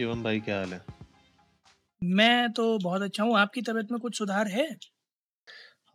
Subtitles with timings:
[0.00, 0.84] शिवम भाई क्या हाल है?
[2.04, 4.76] मैं तो बहुत अच्छा हूँ। आपकी तबीयत में कुछ सुधार है?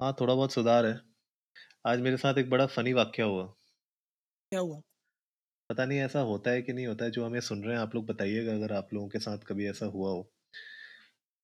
[0.01, 1.01] हाँ थोड़ा बहुत सुधार है।
[1.85, 3.43] आज मेरे साथ एक बड़ा फनी वाक्य हुआ।
[4.51, 4.81] क्या हुआ?
[5.69, 7.95] पता नहीं ऐसा होता है कि नहीं होता है जो हमें सुन रहे हैं आप
[7.95, 10.23] लोग बताइएगा अगर आप लोगों के साथ कभी ऐसा हुआ हो।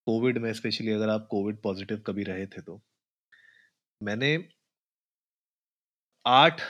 [0.08, 2.82] कोविड में स्पेशली अगर आप कोविड पॉजिटिव कभी रहे थे तो।
[4.04, 4.48] मैंने
[6.28, 6.62] आठ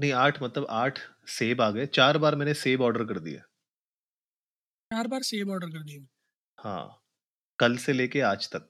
[0.00, 3.42] नहीं आठ मतलब आठ सेब आ गए। चार बार मैंने सेब ऑर्डर कर दिए
[4.90, 6.06] चार बार सेब ऑर्डर कर दिए
[6.58, 7.02] हाँ
[7.58, 8.68] कल से लेके आज तक।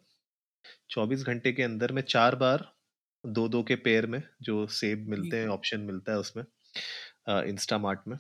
[0.91, 2.67] चौबीस घंटे के अंदर में चार बार
[3.25, 6.45] दो दो के पेयर में जो सेब मिलते हैं ऑप्शन मिलता है उसमें
[7.45, 8.17] इंस्टा मार्ट में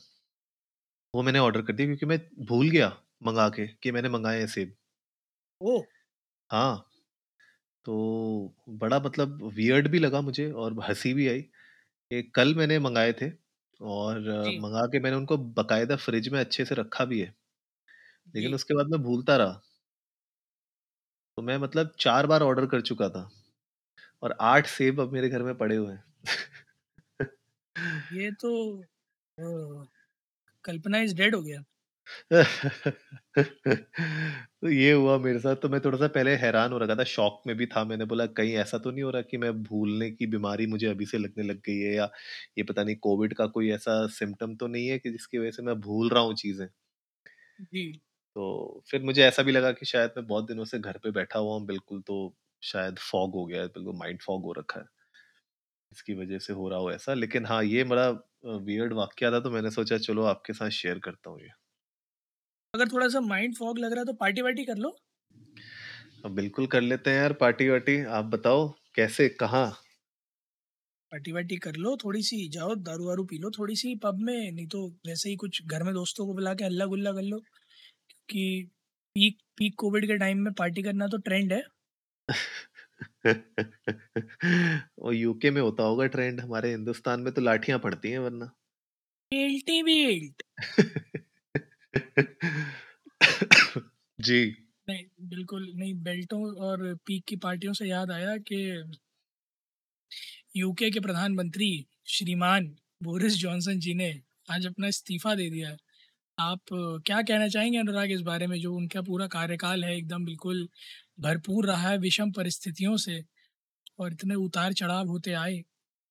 [1.14, 2.89] वो मैंने ऑर्डर कर दिया क्योंकि मैं भूल गया
[3.22, 4.77] मंगा के कि मैंने मंगाए हैं सेब।
[5.61, 5.72] ओ
[6.50, 6.84] हाँ
[7.86, 11.41] तो बड़ा मतलब वियर्ड भी लगा मुझे और हँसी भी आई
[12.11, 13.30] कि कल मैंने मंगाए थे
[13.80, 17.34] और अ, जी। मंगा के मैंने उनको बकायदा फ्रिज में अच्छे से रखा भी है।
[18.34, 19.61] लेकिन जी उसके बाद मैं भूलता रहा।
[21.39, 23.28] तो मैं मतलब चार बार ऑर्डर कर चुका था
[24.23, 26.03] और आठ सेब अब मेरे घर में पड़े हुए हैं।
[28.11, 28.51] ये तो
[30.64, 31.62] कल्पना इज़ डेड हो गया।
[34.55, 37.42] तो ये हुआ मेरे साथ तो मैं थोड़ा सा पहले हैरान हो रखा था शॉक
[37.47, 40.27] में भी था। मैंने बोला कहीं ऐसा तो नहीं हो रहा कि मैं भूलने की
[40.28, 42.08] बीमारी मुझे अभी से लगने लग गई है या
[42.58, 45.62] ये पता नहीं कोविड का कोई ऐसा सिम्टम तो नहीं है कि जिसकी वजह से
[45.64, 46.67] मैं भूल रहा हूँ चीज़ें।
[47.62, 47.83] जी।
[48.36, 51.39] तो फिर मुझे ऐसा भी लगा कि शायद मैं बहुत दिनों से घर पे बैठा
[51.39, 52.19] हुआ हूँ बिल्कुल तो
[52.62, 54.86] शायद फॉग हो गया है बिल्कुल माइंड फॉग हो रखा है।
[55.92, 58.08] इसकी वजह से हो रहा हो ऐसा लेकिन हाँ ये बड़ा
[58.64, 61.48] वियर्ड वाक्य था तो मैंने सोचा चलो आपके साथ शेयर करता हूँ ये।
[62.74, 64.96] अगर थोड़ा सा माइंड फॉग लग रहा है तो पार्टी वार्टी कर लो।
[66.30, 69.67] बिल्कुल कर लेते हैं यार पार्टी वार्टी आप बताओ कैसे कहाँ?
[71.13, 74.51] पार्टी वार्टी कर लो थोड़ी सी जाओ दारू वारू पी लो थोड़ी सी पब में
[74.51, 77.40] नहीं तो वैसे ही कुछ घर में दोस्तों को बुला के हल्ला गुल्ला कर लो।
[78.30, 78.70] क्योंकि
[79.17, 81.63] पीक पीक कोविड के टाइम में पार्टी करना तो ट्रेंड है।
[84.98, 88.51] और यूके में होता होगा ट्रेंड हमारे हिंदुस्तान में तो लाठियाँ पड़ती हैं वरना।
[89.33, 90.42] बेल्टी बेल्ट
[94.19, 94.57] जी।
[94.89, 98.85] नहीं बिल्कुल नहीं बेल्टों और पीक की पार्टियों से याद आया कि
[100.57, 105.77] यूके के प्रधानमंत्री श्रीमान बोरिस जॉनसन जी ने आज अपना इस्तीफा दे दिया है।
[106.40, 106.61] आप
[107.06, 108.58] क्या कहना चाहेंगे अनुराग इस बारे में?
[108.61, 110.68] जो उनका पूरा कार्यकाल है एकदम बिल्कुल
[111.20, 113.23] भरपूर रहा है विषम परिस्थितियों से
[114.01, 115.58] और इतने उतार चढ़ाव होते आए।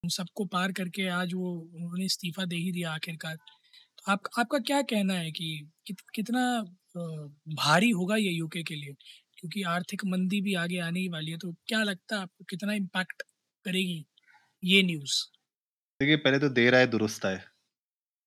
[0.02, 4.58] उन सबको पार करके आज वो उन्होंने इस्तीफा दे ही दिया आखिरकार। तो आप आपका
[4.60, 5.48] क्या कहना है कि
[5.86, 6.62] कित, कितना
[7.56, 8.94] भारी होगा ये यूके के लिए?
[9.38, 12.72] क्योंकि आर्थिक मंदी भी आगे आने ही वाली है तो क्या लगता है आपको कितना
[12.74, 13.22] इम्पैक्ट
[13.64, 14.04] करेगी
[14.62, 15.22] ये न्यूज़
[16.00, 17.40] देखिए पहले तो देर आए दुरुस्त आए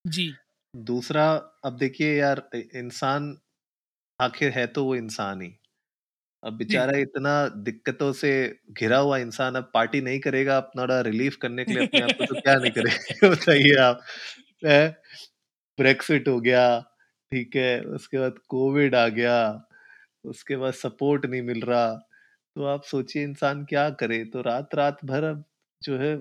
[0.05, 0.33] जी।
[0.73, 1.25] दूसरा
[1.65, 3.37] अब देखिए यार इ- इंसान
[4.19, 5.49] आखिर है तो वो इंसान ही।
[6.43, 8.31] अब जी। बेचारा इतना दिक्कतों से
[8.71, 12.23] घिरा हुआ इंसान अब पार्टी नहीं करेगा अपना रिलीफ करने के लिए अपने आप को
[12.23, 14.01] तो क्या नहीं करेगा बताइए आप
[15.77, 16.63] ब्रेक्सिट हो गया
[17.31, 19.35] ठीक है उसके बाद कोविड आ गया
[20.25, 21.87] उसके बाद सपोर्ट नहीं मिल रहा।
[22.55, 24.23] तो आप सोचिए इंसान क्या करे?
[24.25, 25.43] तो रात रात भर अब
[25.81, 26.15] जो है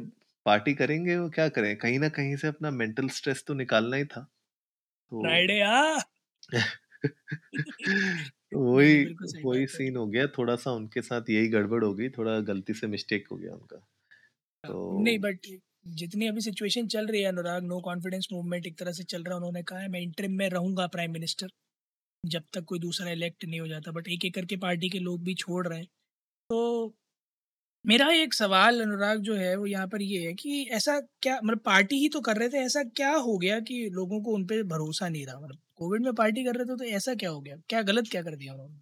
[0.46, 1.76] पार्टी करेंगे वो क्या करें?
[1.76, 4.26] कहीं ना कहीं से अपना मेंटल स्ट्रेस तो निकालना ही था।
[5.12, 6.02] तो तो
[8.56, 9.04] वही
[9.44, 12.86] वही सीन हो गया थोड़ा सा उनके साथ यही गड़बड़ हो गई थोड़ा गलती से
[12.86, 13.76] मिस्टेक हो गया उनका।
[14.64, 15.46] तो नहीं बट
[15.86, 19.34] जितनी अभी सिचुएशन चल रही है अनुराग नो कॉन्फिडेंस मूवमेंट एक तरह से चल रहा
[19.34, 21.48] है उन्होंने कहा है मैं इंटरिम में रहूँगा प्राइम मिनिस्टर
[22.26, 25.24] जब तक कोई दूसरा इलेक्ट नहीं हो जाता। बट एक एक करके पार्टी के लोग
[25.24, 25.86] भी छोड़ रहे हैं।
[26.50, 26.88] तो
[27.84, 31.58] मेरा एक सवाल अनुराग जो है वो यहाँ पर ये है कि ऐसा क्या मतलब
[31.66, 34.62] पार्टी ही तो कर रहे थे, ऐसा क्या हो गया कि लोगों को उन पे
[34.66, 35.40] भरोसा नहीं रहा?
[35.40, 37.56] मतलब कोविड में पार्टी कर रहे थे तो ऐसा क्या हो गया?
[37.68, 38.80] क्या गलत क्या कर दिया उन्होंने?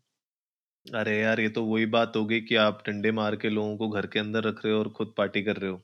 [0.87, 3.88] अरे यार, ये तो वही बात हो गई कि आप डंडे मार के लोगों को
[3.91, 5.81] घर के अंदर रख रहे हो और खुद पार्टी कर रहे हो।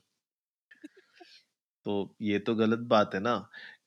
[1.85, 3.35] तो ये तो गलत बात है ना,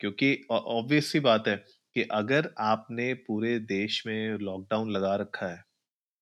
[0.01, 1.57] क्योंकि ऑब्वियस सी बात है
[1.97, 5.63] कि अगर आपने पूरे देश में लॉकडाउन लगा रखा है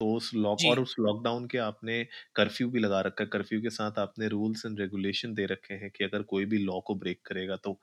[0.01, 2.03] तो उस लॉक जी। और उस लॉकडाउन के आपने
[2.37, 5.91] कर्फ्यू भी लगा रखा है कर्फ्यू के साथ आपने रूल्स एंड रेगुलेशन दे रखे हैं
[5.93, 7.79] कि अगर कोई भी लॉ को ब्रेक करेगा तो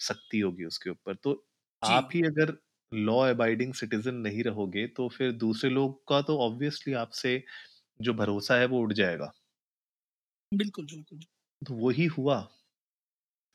[0.00, 1.44] सख्ती होगी उसके ऊपर। तो
[1.82, 2.56] जी। आप ही अगर
[2.92, 7.42] लॉ अबाइडिंग सिटीजन नहीं रहोगे तो फिर दूसरे लोग का तो ऑब्वियसली आपसे
[8.00, 9.32] जो भरोसा है वो उठ जाएगा।
[10.52, 11.20] बिल्कुल बिल्कुल।
[11.62, 12.36] तो वही हुआ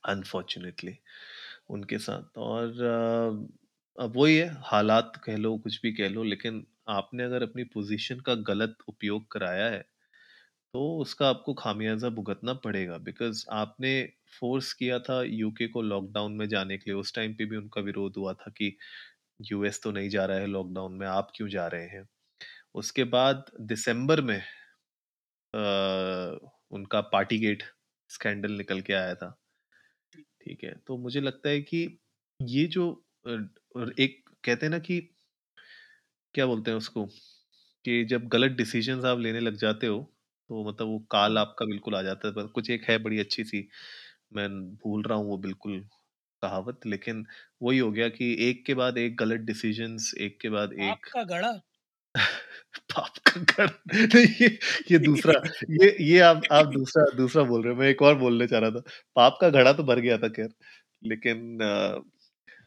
[0.04, 0.98] अनफॉर्चुनेटली
[1.70, 6.66] उनके साथ। और अ, अब वही है हालात कह लो कुछ भी कह लो लेकिन
[6.88, 9.80] आपने अगर अपनी पोजीशन का गलत उपयोग कराया है
[10.74, 13.92] तो उसका आपको खामियाजा भुगतना पड़ेगा। बिकॉज़ आपने
[14.40, 17.82] फोर्स किया था यूके को लॉकडाउन में जाने के लिए उस टाइम पे भी उनका
[17.82, 18.76] विरोध हुआ था कि
[19.40, 22.08] यूएस तो नहीं जा रहा है लॉकडाउन में आप क्यों जा रहे हैं?
[22.76, 24.42] उसके बाद दिसंबर में
[25.54, 25.60] अ,
[26.72, 27.64] उनका पार्टी गेट
[28.10, 29.36] स्कैंडल निकल के आया था।
[30.42, 30.74] ठीक है?
[30.88, 31.84] तो मुझे लगता है कि
[32.40, 32.86] ये जो
[34.00, 35.00] एक कहते हैं ना कि
[36.36, 37.06] क्या बोलते हैं उसको?
[37.86, 40.00] कि जब गलत डिसीजंस आप लेने लग जाते हो
[40.50, 43.44] तो मतलब वो काल आपका बिल्कुल आ जाता है। पर कुछ एक है बड़ी अच्छी
[43.46, 43.68] सी
[44.34, 45.80] मैं भूल रहा हूँ वो बिल्कुल
[46.42, 47.26] कहावत लेकिन
[47.62, 51.24] वही हो गया कि एक के बाद एक गलत डिसीजंस एक के बाद एक आपका
[51.26, 51.54] गड़ा
[52.90, 53.70] पाप का घर
[54.16, 54.48] नहीं ये
[54.92, 55.34] ये दूसरा
[55.72, 58.72] ये ये आप आप दूसरा दूसरा बोल रहे हो मैं एक और बोलने चाह रहा
[58.72, 58.82] था।
[59.16, 60.50] पाप का घड़ा तो भर गया था खैर।
[61.04, 61.58] लेकिन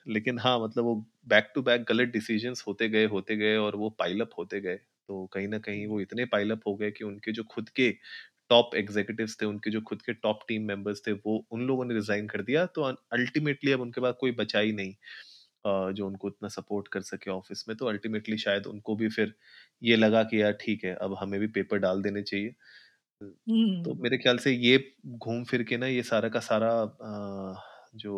[0.06, 0.94] लेकिन हाँ मतलब वो
[1.28, 4.76] बैक टू बैक गलत डिसीजंस होते गए होते गए और वो पाइलअप होते गए।
[5.08, 7.90] तो कहीं ना कहीं वो इतने पाइलअप हो गए कि उनके जो खुद के
[8.50, 11.94] टॉप एग्जीक्यूटिव्स थे उनके जो खुद के टॉप टीम मेंबर्स थे वो उन लोगों ने
[11.94, 12.82] रिजाइन कर दिया। तो
[13.12, 14.94] अल्टीमेटली अब उनके पास कोई बचा ही नहीं
[15.94, 19.34] जो उनको इतना सपोर्ट कर सके ऑफ़िस में। तो अल्टीमेटली शायद उनको भी फिर
[19.82, 22.54] ये लगा कि यार ठीक है अब हमें भी पेपर डाल देने चाहिए।
[23.80, 24.78] तो हम्म, मेरे ख्याल से ये
[25.18, 26.70] घूम फिर के ना ये सारा का सारा
[27.96, 28.14] जो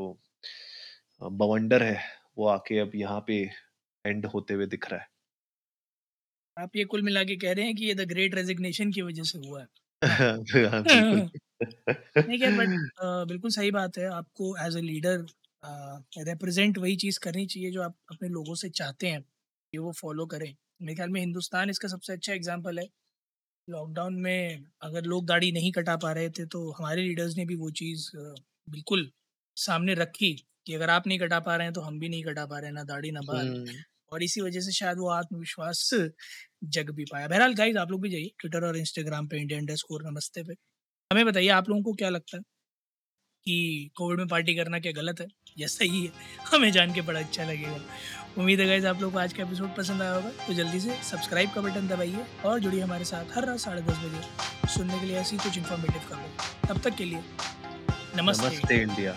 [1.21, 1.97] अ, बवंडर है
[2.39, 3.41] वो आके अब यहाँ पे
[4.05, 5.09] एंड होते हुए दिख रहा है।
[6.57, 9.23] आप ये कुल मिला के कह रहे हैं कि ये द ग्रेट रेजिग्नेशन की वजह
[9.25, 9.67] से हुआ है।
[10.03, 11.25] हाँ, बिल्कुल।
[12.21, 12.71] नहीं खैर बट
[13.29, 15.27] बिल्कुल सही बात है आपको एज अ लीडर
[16.21, 20.27] रिप्रेजेंट वही चीज़ करनी चाहिए जो आप अपने लोगों से चाहते हैं कि वो फॉलो
[20.27, 22.87] करें। मेरे ख्याल में हिंदुस्तान इसका सबसे अच्छा एग्जांपल है।
[23.69, 27.57] लॉकडाउन में अगर लोग दाढ़ी नहीं कटा पा रहे थे तो हमारे लीडर्स ने भी
[27.57, 28.35] वो चीज़ अ,
[28.69, 29.11] बिल्कुल
[29.57, 30.33] सामने रखी।
[30.69, 32.67] कि अगर आप नहीं कटा पा रहे हैं तो हम भी नहीं कटा पा रहे
[32.67, 33.77] हैं ना दाढ़ी ना बाल। हम्म,
[34.13, 35.89] और इसी वजह से शायद वो आत्मविश्वास
[36.75, 39.77] जग भी पाया। बहरहाल गाइज़ आप लोग भी जाइए ट्विटर और इंस्टाग्राम पे इंडिया इंडर
[39.77, 40.55] स्कोर नमस्ते पे।
[41.11, 42.43] हमें बताइए आप लोगों को क्या लगता है
[43.47, 45.27] कि कोविड में पार्टी करना क्या गलत है?
[45.59, 46.13] या सही है।
[46.47, 47.81] हमें जान के बड़ा अच्छा लगेगा।
[48.39, 51.03] उम्मीद है गाइज़ आप लोग को आज का एपिसोड पसंद आया होगा। तो जल्दी से
[51.03, 55.07] सब्सक्राइब का बटन दबाइए और जुड़िए हमारे साथ हर रात साढ़े दस बजे। सुनने के
[55.07, 57.23] लिए ऐसी कुछ इन्फॉर्मेटिव खबर तब तक के लिए
[58.17, 59.17] नमस्ते। नमस्ते इंडिया